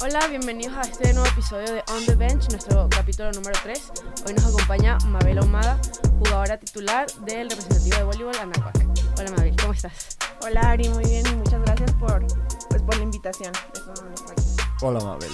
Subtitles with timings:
[0.00, 3.92] Hola, bienvenidos a este nuevo episodio de On the Bench, nuestro capítulo número 3.
[4.26, 5.80] Hoy nos acompaña Mabel Ahumada,
[6.20, 8.76] jugadora titular del representativo de voleibol Anahuac.
[9.18, 10.16] Hola Mabel, ¿cómo estás?
[10.42, 12.24] Hola Ari, muy bien y muchas gracias por,
[12.68, 13.52] pues, por la invitación.
[13.74, 14.42] Eso no está aquí.
[14.82, 15.30] Hola Mabel,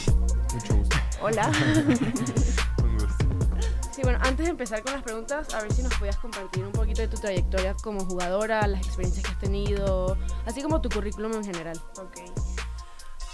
[0.54, 0.96] mucho gusto.
[1.20, 1.52] Hola.
[2.82, 3.24] Un gusto.
[3.92, 6.72] Sí, bueno, antes de empezar con las preguntas, a ver si nos podías compartir un
[6.72, 11.34] poquito de tu trayectoria como jugadora, las experiencias que has tenido, así como tu currículum
[11.34, 11.78] en general.
[11.98, 12.43] ok.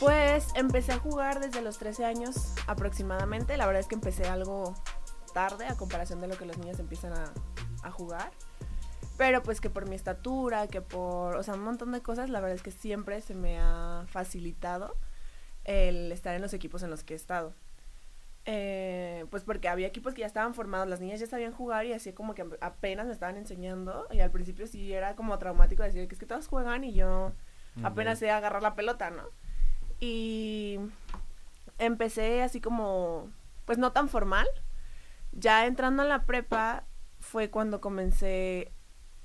[0.01, 3.59] Pues empecé a jugar desde los 13 años aproximadamente.
[3.59, 4.75] La verdad es que empecé algo
[5.35, 7.33] tarde a comparación de lo que los niños empiezan a,
[7.83, 8.33] a jugar.
[9.19, 12.41] Pero pues que por mi estatura, que por, o sea, un montón de cosas, la
[12.41, 14.97] verdad es que siempre se me ha facilitado
[15.65, 17.53] el estar en los equipos en los que he estado.
[18.47, 21.93] Eh, pues porque había equipos que ya estaban formados, las niñas ya sabían jugar y
[21.93, 26.09] así como que apenas me estaban enseñando y al principio sí era como traumático decir
[26.09, 27.33] que es que todas juegan y yo
[27.83, 29.25] apenas sé agarrar la pelota, ¿no?
[30.01, 30.79] Y
[31.79, 33.29] empecé así como,
[33.67, 34.47] pues no tan formal.
[35.33, 36.85] Ya entrando en la prepa
[37.21, 38.73] fue cuando comencé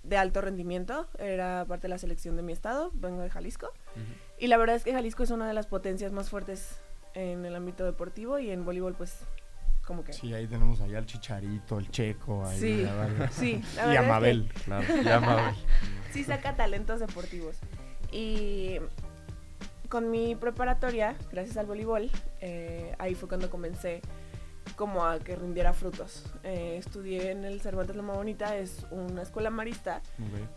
[0.03, 3.71] de alto rendimiento, era parte de la selección de mi estado, vengo de Jalisco.
[4.37, 6.79] Y la verdad es que Jalisco es una de las potencias más fuertes
[7.15, 9.17] en el ámbito deportivo y en voleibol pues
[9.87, 10.13] como que...
[10.13, 13.29] Sí, ahí tenemos allá al Chicharito, el Checo, ahí Sí, la verdad.
[13.33, 14.85] sí, la Y verdad a es que- Mabel, claro.
[15.03, 15.55] Y a Mabel.
[16.11, 17.57] sí saca talentos deportivos.
[18.11, 18.77] Y
[19.95, 24.01] con mi preparatoria, gracias al voleibol, eh, ahí fue cuando comencé
[24.75, 26.25] como a que rindiera frutos.
[26.43, 30.01] Eh, estudié en el Cervantes Loma Bonita, es una escuela marista,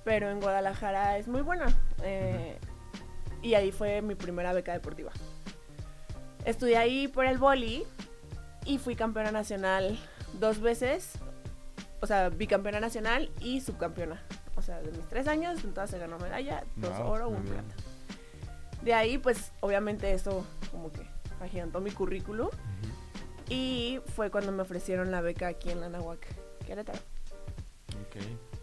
[0.02, 1.66] pero en Guadalajara es muy buena.
[2.02, 2.58] eh,
[3.40, 5.12] Y ahí fue mi primera beca deportiva.
[6.44, 7.84] Estudié ahí por el boli
[8.64, 10.00] y fui campeona nacional
[10.40, 11.12] dos veces.
[12.00, 14.20] O sea, bicampeona nacional y subcampeona.
[14.56, 17.74] O sea, de mis tres años, en todas se ganó medalla, dos oro, un plata.
[18.88, 21.02] De ahí, pues, obviamente eso como que
[21.42, 22.46] agigantó mi currículum.
[22.46, 23.52] Ujú.
[23.52, 26.26] Y fue cuando me ofrecieron la beca aquí en la Nahuac,
[26.66, 26.98] Querétaro.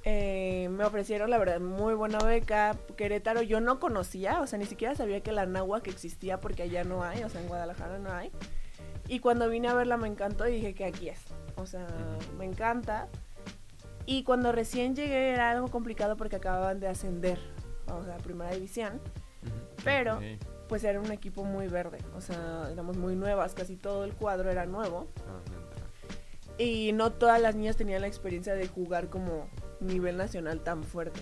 [0.03, 2.75] Eh, me ofrecieron, la verdad, muy buena beca.
[2.97, 6.83] Querétaro yo no conocía, o sea, ni siquiera sabía que la Nahuac existía porque allá
[6.83, 8.31] no hay, o sea, en Guadalajara no hay.
[9.07, 11.19] Y cuando vine a verla me encantó y dije que aquí es.
[11.55, 11.85] O sea,
[12.39, 13.09] me encanta.
[14.07, 17.37] Y cuando recién llegué era algo complicado porque acababan de ascender,
[17.93, 18.99] o sea, primera división.
[19.85, 20.19] Pero-.
[20.67, 24.49] Pues era un equipo muy verde, o sea, éramos muy nuevas, casi todo el cuadro
[24.49, 25.07] era nuevo.
[25.19, 25.39] Ah.
[26.57, 29.47] Y no todas las niñas tenían la experiencia de jugar como
[29.79, 31.19] nivel nacional tan fuerte.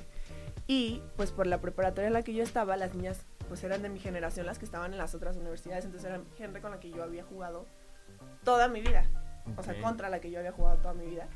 [0.65, 3.89] Y pues por la preparatoria en la que yo estaba, las niñas pues eran de
[3.89, 6.89] mi generación las que estaban en las otras universidades, entonces eran gente con la que
[6.89, 7.65] yo había jugado
[8.43, 9.05] toda mi vida,
[9.57, 11.27] o sea, contra la que yo había jugado toda mi vida.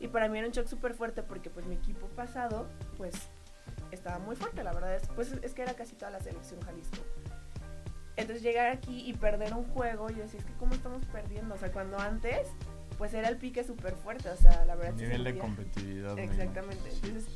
[0.00, 3.14] Y para mí era un shock súper fuerte porque pues mi equipo pasado pues
[3.90, 6.98] estaba muy fuerte, la verdad es, pues es que era casi toda la selección Jalisco.
[8.16, 11.58] Entonces llegar aquí y perder un juego, yo decía, es que cómo estamos perdiendo, o
[11.58, 12.48] sea, cuando antes
[12.96, 16.14] pues era el pique súper fuerte, o sea, la verdad Nivel de competitividad.
[16.14, 16.90] me Exactamente.
[16.90, 17.26] Entonces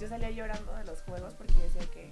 [0.00, 2.10] yo salía llorando de los juegos porque decía que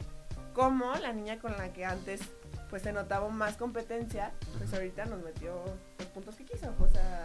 [0.55, 2.21] como la niña con la que antes
[2.69, 5.61] pues se notaba más competencia, pues ahorita nos metió
[5.99, 7.25] los puntos que quiso, o sea,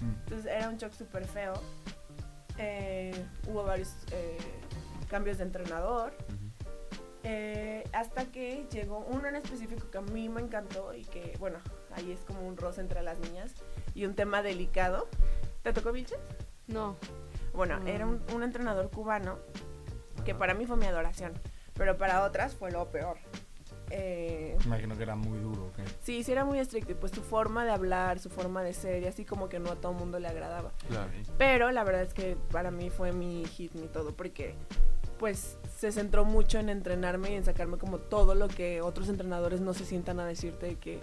[0.00, 0.12] Mm.
[0.24, 1.54] entonces era un shock súper feo.
[2.56, 3.12] Eh,
[3.48, 4.38] hubo varios eh,
[5.08, 6.12] cambios de entrenador.
[7.24, 11.58] Eh, hasta que llegó uno en específico que a mí me encantó y que, bueno,
[11.96, 13.52] ahí es como un roce entre las niñas
[13.94, 15.08] y un tema delicado.
[15.62, 16.18] ¿Te tocó Vilches?
[16.68, 16.96] No.
[17.52, 17.88] Bueno, Mm.
[17.88, 19.38] era un, un entrenador cubano
[20.24, 21.32] que para mí fue mi adoración,
[21.74, 23.16] pero para otras fue lo peor.
[23.90, 25.66] Eh, Me Imagino que era muy duro.
[25.68, 25.78] ok.
[26.02, 29.02] sí, sí era muy estricto y pues su forma de hablar, su forma de ser
[29.02, 30.70] y así como que no a todo el mundo le agradaba.
[30.88, 31.10] Claro.
[31.38, 34.54] Pero la verdad es que para mí fue mi hit, mi todo, porque
[35.18, 39.60] pues se centró mucho en entrenarme y en sacarme como todo lo que otros entrenadores
[39.60, 41.00] no se sientan a decirte de que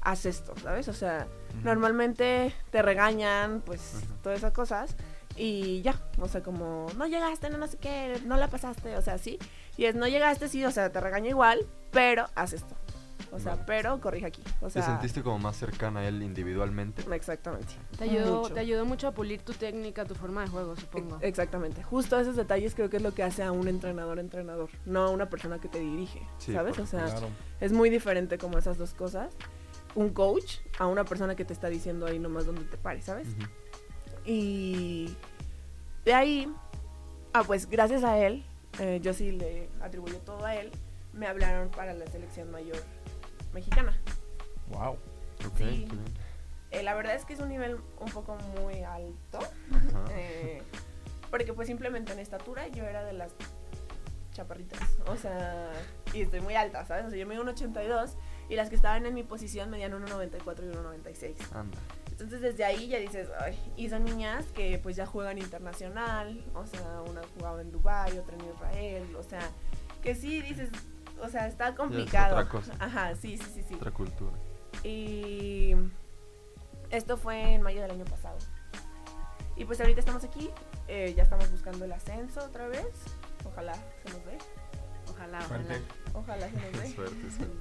[0.00, 0.88] haz esto, ¿sabes?
[0.88, 1.26] O sea,
[1.64, 4.94] normalmente te regañan, pues todas esas cosas
[5.36, 9.02] y ya, o sea, como no llegaste, no, no sé qué, no la pasaste, o
[9.02, 9.38] sea, sí.
[9.76, 12.74] Y es no llegaste, sí, o sea, te regaña igual, pero haz esto.
[13.32, 13.64] O sea, Vale.
[13.66, 14.42] pero corrige aquí.
[14.60, 17.02] O sea, ¿Te sentiste como más cercana a él individualmente?
[17.12, 17.74] Exactamente.
[17.98, 18.54] Te ayudó, Mucho.
[18.54, 21.18] te ayudó mucho a pulir tu técnica, tu forma de juego, supongo.
[21.20, 21.82] Exactamente.
[21.82, 25.10] Justo esos detalles creo que es lo que hace a un entrenador entrenador, no a
[25.10, 26.78] una persona que te dirige, Sí, ¿sabes?
[26.78, 27.28] O sea, Claro.
[27.60, 29.34] es muy diferente como esas dos cosas.
[29.94, 33.26] Un coach a una persona que te está diciendo ahí nomás donde te pares, ¿sabes?
[34.24, 35.14] Y
[36.04, 36.52] de ahí,
[37.32, 38.44] ah, pues gracias a él,
[38.78, 40.70] eh, yo sí le atribuyo todo a él,
[41.12, 42.76] me hablaron para la selección mayor
[43.56, 43.98] mexicana.
[44.68, 44.92] Wow.
[45.46, 45.88] Ok, Sí.
[46.70, 49.38] Eh, la verdad es que es un nivel un poco muy alto,
[50.10, 50.60] eh,
[51.30, 53.32] porque pues simplemente en estatura yo era de las
[54.32, 54.80] chaparritas.
[55.06, 55.70] O sea,
[56.12, 57.06] y estoy muy alta, ¿sabes?
[57.06, 58.16] O sea, yo mido un 82
[58.48, 61.36] y las que estaban en mi posición medían 1,94 y 1,96.
[61.54, 61.78] Anda.
[62.10, 66.66] Entonces desde ahí ya dices, ay, y son niñas que pues ya juegan internacional, o
[66.66, 69.50] sea, una jugaba en Dubai, otra en Israel, o sea,
[70.02, 70.70] que sí dices,
[71.22, 72.36] o sea, está complicado.
[72.36, 72.72] otra cosa.
[72.78, 73.74] Ajá, sí, sí, sí, sí.
[73.74, 74.32] Otra cultura.
[74.82, 75.74] Y
[76.90, 78.38] esto fue en mayo del año pasado.
[79.56, 80.50] Y pues ahorita estamos aquí,
[80.86, 82.86] eh, ya estamos buscando el ascenso otra vez.
[83.44, 84.38] Ojalá se nos dé.
[85.10, 85.80] Ojalá, ojalá.
[86.14, 86.88] Ojalá se nos dé.
[86.94, 87.56] suerte, suerte.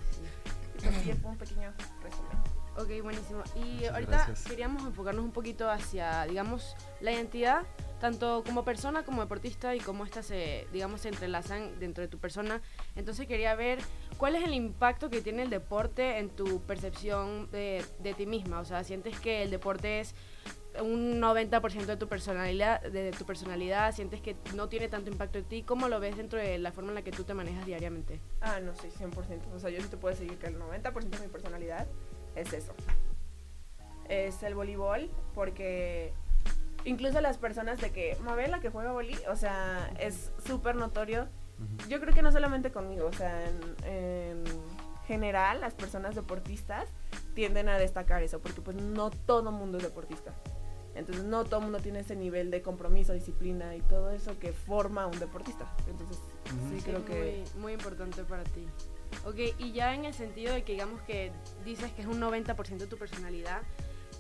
[0.82, 1.74] pues sí, fue un pequeño
[2.04, 2.55] resumen.
[2.78, 3.42] Ok, buenísimo.
[3.56, 4.44] Y Muchas ahorita gracias.
[4.44, 7.64] queríamos enfocarnos un poquito hacia, digamos, la identidad,
[8.02, 12.20] tanto como persona como deportista y cómo estas se, digamos, se entrelazan dentro de tu
[12.20, 12.62] persona.
[12.96, 13.80] Entonces quería ver
[14.18, 18.60] cuál es el impacto que tiene el deporte en tu percepción de, de ti misma.
[18.60, 20.14] O sea, sientes que el deporte es
[20.82, 25.46] un 90% de tu personalidad, de tu personalidad, sientes que no tiene tanto impacto en
[25.46, 28.20] ti, ¿cómo lo ves dentro de la forma en la que tú te manejas diariamente?
[28.42, 29.54] Ah, no, sí, 100%.
[29.56, 31.88] O sea, yo sí te puedo decir que el 90% de mi personalidad
[32.36, 32.74] es eso.
[34.10, 36.14] Es el voleibol, porque
[36.84, 41.28] incluso las personas de que, Mabel, la que juega voli, o sea, es súper notorio.
[41.88, 44.44] Yo creo que no solamente conmigo, o sea, en, en
[45.08, 46.90] general las personas deportistas
[47.34, 50.34] tienden a destacar eso, porque pues no todo mundo es deportista.
[50.96, 55.06] Entonces no todo mundo tiene ese nivel de compromiso, disciplina y todo eso que forma
[55.06, 55.70] un deportista.
[55.88, 56.18] Entonces
[56.70, 57.44] sí Sí, creo que...
[57.56, 58.66] muy, muy importante para ti.
[59.26, 61.32] Ok, y ya en el sentido de que digamos que
[61.64, 63.62] dices que es un 90% de tu personalidad,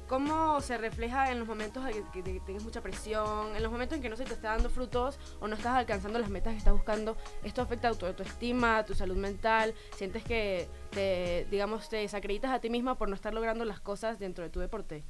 [0.07, 3.97] ¿cómo se refleja en los momentos en que, que tengas mucha presión, en los momentos
[3.97, 6.57] en que no se te está dando frutos o no estás alcanzando las metas que
[6.57, 7.17] estás buscando?
[7.43, 9.73] ¿Esto afecta a tu autoestima, a tu salud mental?
[9.95, 14.19] ¿Sientes que te, digamos, te desacreditas a ti misma por no estar logrando las cosas
[14.19, 15.03] dentro de tu deporte?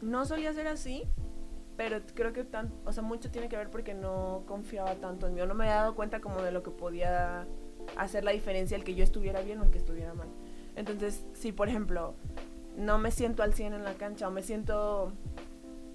[0.00, 1.02] No solía ser así,
[1.76, 5.34] pero creo que tan, o sea, mucho tiene que ver porque no confiaba tanto en
[5.34, 7.46] mí, o no me había dado cuenta como de lo que podía
[7.96, 10.28] hacer la diferencia el que yo estuviera bien o el que estuviera mal.
[10.76, 12.14] Entonces, si por ejemplo
[12.76, 15.12] no me siento al 100 en la cancha o me siento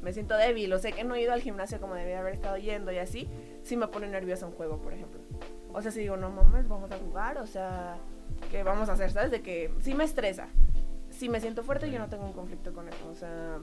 [0.02, 2.58] me siento débil o sé que no he ido al gimnasio como debía haber estado
[2.58, 3.30] yendo y así,
[3.64, 5.22] sí me pone nerviosa un juego, por ejemplo.
[5.72, 7.98] O sea, si digo, no mames, vamos a jugar, o sea,
[8.52, 9.12] ¿qué vamos a hacer?
[9.12, 9.32] ¿Sabes?
[9.32, 10.50] De que sí me estresa.
[11.10, 13.08] Si me siento fuerte, yo no tengo un conflicto con eso.
[13.10, 13.60] O sea,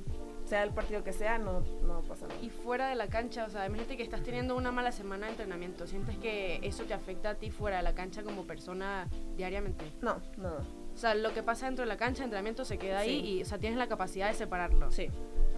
[0.51, 2.41] sea el partido que sea, no, no pasa nada.
[2.43, 5.33] Y fuera de la cancha, o sea, imagínate que estás teniendo una mala semana de
[5.33, 9.07] entrenamiento, ¿sientes que eso te afecta a ti fuera de la cancha como persona
[9.37, 9.85] diariamente?
[10.03, 10.55] No, no,
[10.93, 13.43] O sea, lo que pasa dentro de la cancha, el entrenamiento se queda ahí y,
[13.43, 14.91] o sea, tienes la capacidad de separarlo.
[14.91, 15.09] sí.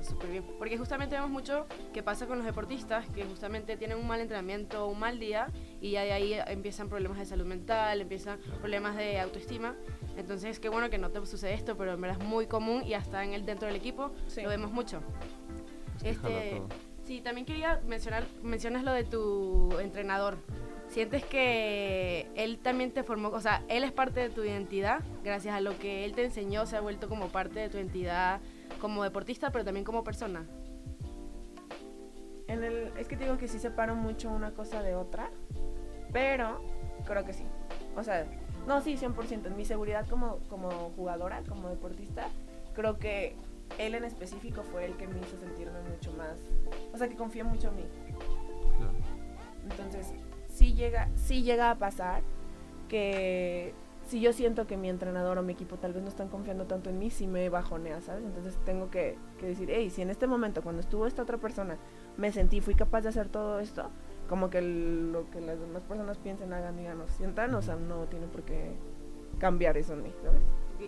[0.03, 0.45] Está súper bien.
[0.59, 4.89] Porque justamente vemos mucho que pasa con los deportistas que justamente tienen un mal entrenamiento,
[4.89, 5.47] un mal día
[5.81, 9.77] y ya de ahí empiezan problemas de salud mental, empiezan problemas de autoestima.
[10.17, 12.95] Entonces, qué bueno que no te sucede esto, pero en verdad es muy común y
[12.95, 14.43] hasta en el dentro del equipo Sí.
[14.43, 15.03] lo vemos mucho.
[16.03, 16.61] Este,
[17.05, 20.37] sí, también quería mencionar, mencionas lo de tu entrenador.
[20.89, 25.01] ¿Sientes que él también te formó, o sea, él es parte de tu identidad?
[25.25, 28.41] Gracias a lo que él te enseñó, se ha vuelto como parte de tu identidad
[28.83, 30.45] como deportista, pero también como persona.
[32.49, 35.31] En el, es que te digo que sí separo mucho una cosa de otra,
[36.13, 36.61] pero
[37.07, 37.45] creo que sí.
[37.97, 38.27] O sea,
[38.67, 39.47] no, sí, 100%.
[39.47, 42.27] En mi seguridad como, como jugadora, como deportista,
[42.75, 43.37] creo que
[43.79, 46.41] él en específico fue el que me hizo sentirme mucho más.
[46.93, 47.85] O sea, que confió mucho en mí.
[48.79, 48.93] Claro.
[49.71, 50.13] Entonces,
[50.49, 52.25] sí llega, sí llega a pasar
[52.89, 56.67] que si yo siento que mi entrenador o mi equipo tal vez no están confiando
[56.67, 58.25] tanto en mí, sí me bajonea, ¿sabes?
[58.25, 61.79] Entonces tengo que, que decir, hey, si en este momento, cuando estuvo esta otra persona,
[62.17, 63.91] me sentí, fui capaz de hacer todo esto,
[64.29, 67.77] como que el- lo que las demás personas piensen, hagan, digan o sientan, o sea,
[67.77, 68.73] no tiene por qué
[69.39, 70.43] cambiar eso en mí, ¿sabes?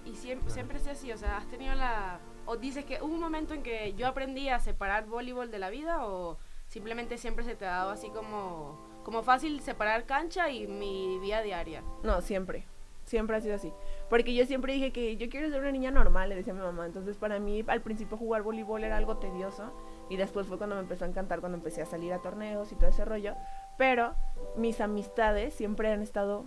[0.04, 2.18] Y siempre, siempre es así, o sea, has tenido la...
[2.46, 5.70] O dices que hubo un momento en que yo aprendí a separar voleibol de la
[5.70, 6.36] vida o
[6.66, 11.42] simplemente siempre se te ha dado así como, como fácil separar cancha y mi vida
[11.42, 11.82] diaria.
[12.02, 12.66] No, siempre.
[13.04, 13.72] Siempre ha sido así.
[14.08, 16.62] Porque yo siempre dije que yo quiero ser una niña normal, le decía a mi
[16.62, 16.86] mamá.
[16.86, 19.72] Entonces, para mí, al principio jugar voleibol era algo tedioso.
[20.10, 22.76] Y después fue cuando me empezó a encantar, cuando empecé a salir a torneos y
[22.76, 23.34] todo ese rollo.
[23.78, 24.14] Pero
[24.56, 26.44] mis amistades siempre han estado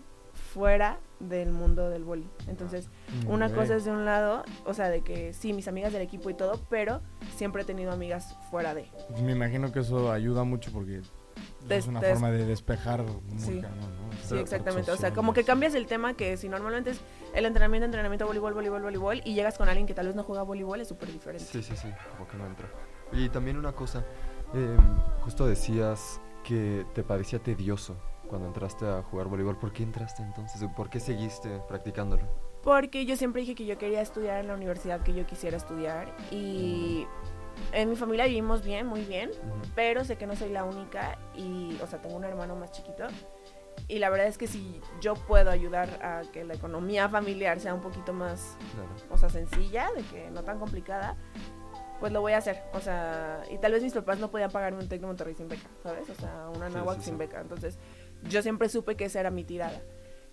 [0.54, 2.30] fuera del mundo del vóley.
[2.48, 2.90] Entonces,
[3.28, 3.56] una Ok.
[3.56, 6.36] cosa es de un lado, o sea, de que sí, mis amigas del equipo y
[6.36, 7.02] todo, pero
[7.36, 8.86] siempre he tenido amigas fuera de.
[9.24, 11.02] Me imagino que eso ayuda mucho porque
[11.68, 13.62] Des- es una des- forma de despejar muy Sí.
[13.62, 14.08] cañón, ¿no?
[14.28, 14.92] Sí, exactamente.
[14.92, 17.02] O sea, como que cambias el tema que si normalmente es
[17.34, 20.44] el entrenamiento, entrenamiento, voleibol, voleibol, voleibol, y llegas con alguien que tal vez no juega
[20.44, 21.46] voleibol, es súper diferente.
[21.46, 22.68] Sí, sí, sí, como que no entra.
[23.12, 24.04] Y también una cosa,
[24.54, 24.78] eh,
[25.22, 27.96] justo decías que te parecía tedioso
[28.30, 29.58] cuando entraste a jugar voleibol.
[29.58, 30.62] ¿Por qué entraste entonces?
[30.76, 32.24] ¿Por qué seguiste practicándolo?
[32.64, 36.14] Porque yo siempre dije que yo quería estudiar en la universidad que yo quisiera estudiar
[36.32, 37.06] y
[37.74, 39.62] en mi familia vivimos bien, muy bien, Ujú.
[39.76, 43.06] pero sé que no soy la única y, o sea, tengo un hermano más chiquito
[43.88, 47.74] Y la verdad es que si yo puedo ayudar a que la economía familiar sea
[47.74, 48.90] un poquito más, Claro.
[49.14, 51.16] o sea, sencilla, de que no tan complicada,
[52.00, 52.62] pues lo voy a hacer.
[52.74, 55.68] O sea, y tal vez mis papás no podían pagarme un de Monterrey sin beca,
[55.84, 56.10] ¿sabes?
[56.10, 57.20] O sea, una náhuatl sí, sin sí.
[57.20, 57.40] beca.
[57.40, 57.78] Entonces,
[58.24, 59.82] yo siempre supe que esa era mi tirada.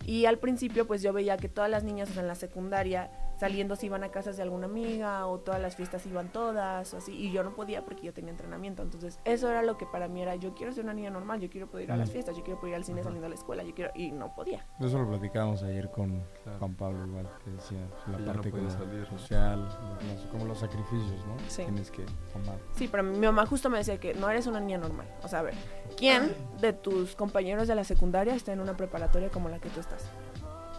[0.05, 3.09] Y al principio, pues yo veía que todas las niñas o sea, en la secundaria
[3.37, 6.97] saliendo se iban a casas de alguna amiga o todas las fiestas iban todas o
[6.97, 7.13] así.
[7.13, 8.81] Y yo no podía porque yo tenía entrenamiento.
[8.83, 11.49] Entonces, eso era lo que para mí era, yo quiero ser una niña normal, yo
[11.49, 13.05] quiero poder ir a las fiestas, yo quiero poder ir al cine Ajá.
[13.09, 13.91] saliendo de la escuela, yo quiero...
[13.95, 14.65] Y no podía.
[14.79, 16.59] Eso lo platicábamos ayer con Claro.
[16.59, 19.17] Juan Pablo, igual, que decía la no parte puede como salir, ¿no?
[19.17, 21.35] social, como los sacrificios, ¿no?
[21.47, 21.63] Sí.
[21.63, 22.57] Tienes que tomar.
[22.73, 25.07] Sí, pero mi mamá justo me decía que no eres una niña normal.
[25.23, 25.55] O sea, a ver,
[25.97, 29.79] ¿quién de tus compañeros de la secundaria está en una preparatoria como la que tú
[29.79, 30.09] estás?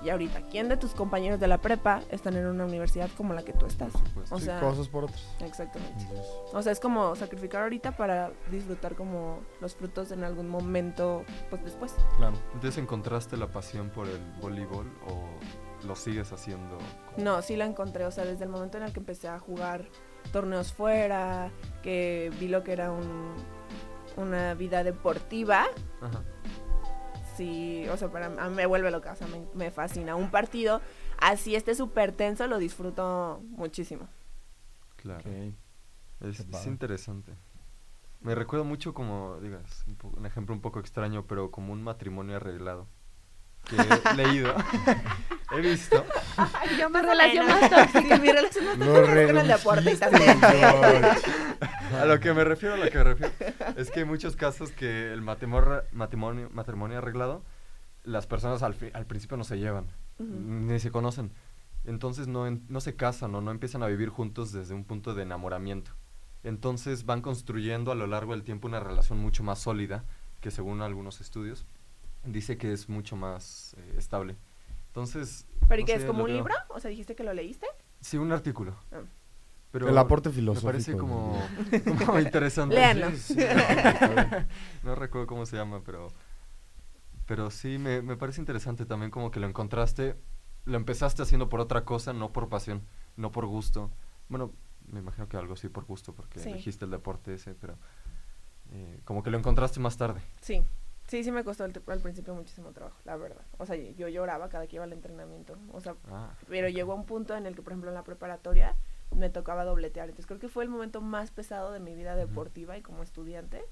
[0.06, 3.42] Y ahorita, ¿quién de tus compañeros de la prepa están en una universidad como la
[3.42, 3.90] que tú estás?
[3.92, 4.22] Por.
[4.30, 5.20] O Sí, sea, cosas por otras.
[5.40, 6.00] exactamente.
[6.04, 11.24] Entonces, O sea, es como sacrificar ahorita para disfrutar como los frutos en algún momento,
[11.50, 11.92] pues después.
[12.18, 12.36] claro.
[12.54, 16.78] Entonces, ¿encontraste la pasión por el voleibol o lo sigues haciendo?
[17.12, 18.04] como- No, sí la encontré.
[18.06, 19.88] O sea, desde el momento en el que empecé a jugar
[20.30, 21.50] torneos fuera,
[21.82, 23.32] que vi lo que era un,
[24.16, 25.64] una vida deportiva,
[26.00, 26.22] Ajá.
[27.36, 30.14] Sí, o sea, para a mí me vuelve loca, o sea, me, me fascina.
[30.16, 30.80] Un partido
[31.18, 34.08] así esté súper tenso, lo disfruto muchísimo.
[34.96, 35.22] Claro.
[36.20, 37.32] Es, interesante.
[38.20, 41.82] Me recuerda mucho como, digas, un, po- un ejemplo un poco extraño, pero como un
[41.82, 42.88] matrimonio arreglado.
[43.64, 44.54] Que he leído,
[45.52, 46.04] he visto.
[46.78, 48.16] Yo mi relación más tóxica.
[48.18, 50.40] mi relación más tóxica es con el deporte y también.
[52.00, 53.32] A lo que me refiero, a lo que me refiero,
[53.76, 57.42] es que hay muchos casos que el matrimonio, matrimonio, matrimonio arreglado,
[58.04, 59.86] las personas al, fi- al principio no se llevan,
[60.18, 61.30] ni se conocen.
[61.84, 65.14] Entonces no, en- no se casan o no empiezan a vivir juntos desde un punto
[65.14, 65.92] de enamoramiento.
[66.44, 70.04] Entonces van construyendo a lo largo del tiempo una relación mucho más sólida,
[70.40, 71.64] que según algunos estudios,
[72.24, 74.36] dice que es mucho más eh, estable.
[74.88, 75.46] Entonces...
[75.68, 76.54] ¿Pero y sé, es como un veo- libro?
[76.68, 77.66] O sea, dijiste que lo leíste.
[78.00, 78.74] Sí, un artículo.
[78.92, 79.00] Ah.
[79.72, 80.66] Pero El aporte Me filosófico.
[80.66, 81.38] parece como,
[82.06, 82.74] como interesante.
[82.76, 83.10] Léanlo.
[83.12, 84.46] Sí, sí, bien.
[84.82, 86.08] No recuerdo cómo se llama, pero
[87.26, 90.14] pero sí me, me parece interesante también como que lo encontraste,
[90.64, 92.82] lo empezaste haciendo por otra cosa, no por pasión,
[93.16, 93.90] no por gusto.
[94.28, 94.52] Bueno,
[94.92, 96.50] me imagino que algo sí por gusto porque Sí.
[96.50, 97.76] elegiste el deporte ese, pero
[98.70, 100.20] eh, como que lo encontraste más tarde.
[100.40, 100.62] Sí.
[101.08, 103.44] Sí, sí me costó al, al principio muchísimo trabajo, la verdad.
[103.58, 105.56] O sea, yo lloraba cada que iba al entrenamiento.
[105.72, 106.74] O sea, Ah, pero ok.
[106.74, 108.74] llegó un punto en el que, por ejemplo, en la preparatoria
[109.14, 110.08] me tocaba dobletear.
[110.08, 113.64] Entonces creo que fue el momento más pesado de mi vida deportiva y como estudiante,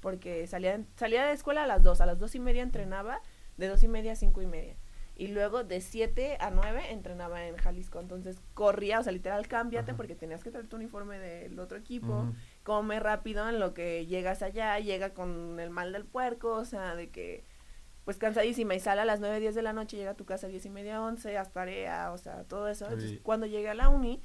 [0.00, 3.20] porque salía, salía de escuela a las 2, a las dos y media entrenaba,
[3.56, 4.76] de dos y media a cinco y media.
[5.18, 7.98] Y luego de 7 a 9 entrenaba en Jalisco.
[8.00, 12.26] Entonces corría, o sea, literal, cámbiate porque tenías que traer tu uniforme del otro equipo.
[12.64, 16.94] Come rápido en lo que llegas allá, llega con el mal del puerco, o sea,
[16.94, 17.44] de que
[18.04, 20.46] pues cansadísima y sale a las 9, 10 de la noche, llega a tu casa
[20.46, 22.84] a 10 y media, 11, haz tarea, o sea, todo eso.
[22.84, 24.22] Entonces, cuando llegué a la uni,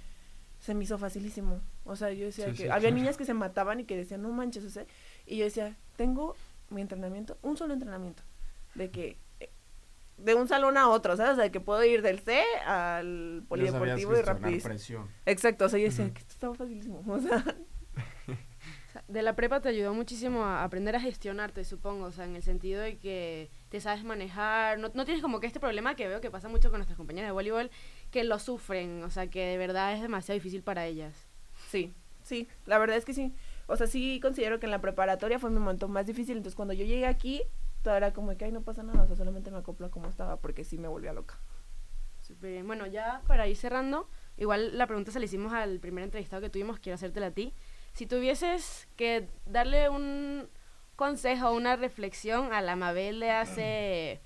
[0.61, 1.59] se me hizo facilísimo.
[1.83, 2.95] O sea, yo decía Sí, que sí, había claro.
[2.95, 4.85] niñas que se mataban y que decían, no manches, o sea,
[5.25, 6.35] y yo decía, tengo
[6.69, 8.23] mi entrenamiento, un solo entrenamiento,
[8.75, 9.49] de que eh,
[10.17, 11.33] de un salón a otro, ¿sabes?
[11.33, 14.69] O sea, que puedo ir del C al polideportivo y rapidísimo.
[14.69, 15.07] presión.
[15.25, 17.03] Exacto, o sea, yo decía que esto estaba facilísimo.
[17.07, 17.43] O sea,
[18.27, 22.25] O sea, De la prepa te ayudó muchísimo a aprender a gestionarte, supongo, o sea,
[22.25, 25.95] en el sentido de que te sabes manejar, no, no tienes como que este problema
[25.95, 27.71] que veo que pasa mucho con nuestras compañeras de voleibol,
[28.11, 31.27] que lo sufren, o sea, que de verdad es demasiado difícil para ellas.
[31.69, 33.33] Sí, sí, la verdad es que sí.
[33.67, 36.37] O sea, sí considero que en la preparatoria fue mi momento más difícil.
[36.37, 37.43] Entonces, cuando yo llegué aquí,
[37.83, 39.03] todo era como que, ay, no pasa nada.
[39.03, 41.39] O sea, solamente me acoplo a como estaba porque sí me volvía loca.
[42.19, 42.67] Súper bien.
[42.67, 46.49] Bueno, ya para ir cerrando, igual la pregunta se la hicimos al primer entrevistado que
[46.49, 47.53] tuvimos, quiero hacértela a ti.
[47.93, 50.47] Si tuvieses que darle un
[50.95, 54.21] consejo, una reflexión a la Mabel de hace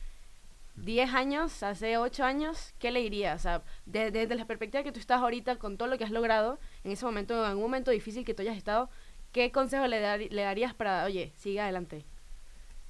[0.77, 3.39] 10 años, hace 8 años, ¿qué le dirías?
[3.39, 6.11] O sea, de- desde la perspectiva que tú estás ahorita con todo lo que has
[6.11, 8.89] logrado, en ese momento, en algún momento difícil que tú hayas estado,
[9.31, 12.05] ¿qué consejo le, dar- le darías para, oye, sigue adelante?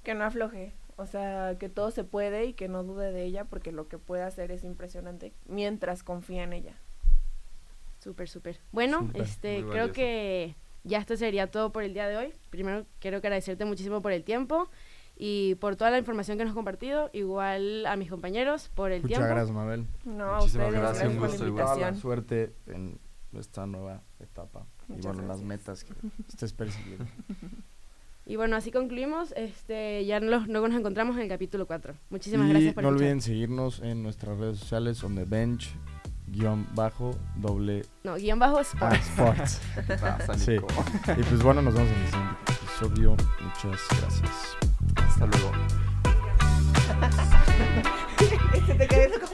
[0.03, 0.73] Que no afloje.
[0.97, 3.97] O sea, que todo se puede y que no dude de ella porque lo que
[3.97, 6.73] puede hacer es impresionante mientras confía en ella.
[7.99, 8.59] Súper, súper.
[8.71, 9.93] Bueno, este, creo valioso.
[9.93, 12.33] que ya esto sería todo por el día de hoy.
[12.49, 14.69] Primero, quiero agradecerte muchísimo por el tiempo
[15.17, 17.09] y por toda la información que nos has compartido.
[17.13, 19.33] Igual a mis compañeros por el Muchas tiempo.
[19.33, 19.87] gracias, Mabel.
[20.03, 21.79] No, Muchísimas ustedes, gracias, gracias, un por la gusto igual.
[21.81, 22.99] La suerte en
[23.33, 24.65] esta nueva etapa.
[24.87, 25.47] Muchas y bueno, las gracias.
[25.47, 25.93] metas que
[26.29, 27.05] estés persiguiendo.
[28.27, 29.33] Y bueno, así concluimos.
[29.37, 31.93] Este, ya nos, luego nos encontramos en el capítulo 4.
[32.09, 33.03] Muchísimas y gracias por no escuchar.
[33.03, 35.69] olviden seguirnos en nuestras redes sociales, on the bench,
[36.25, 38.97] guion bajo, doble No, guion bajo ah, Sports.
[39.09, 39.61] sports.
[39.87, 40.53] ¿Qué pasa, Sí.
[40.55, 43.11] Y pues bueno, nos vemos en el siguiente episodio.
[43.41, 44.57] Muchas gracias.
[45.25, 45.51] Hasta luego.